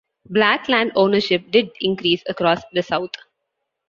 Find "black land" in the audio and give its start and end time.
0.31-0.93